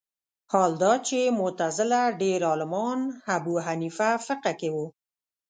[0.51, 2.99] حال دا چې معتزله ډېر عالمان
[3.37, 4.85] ابو حنیفه فقه کې وو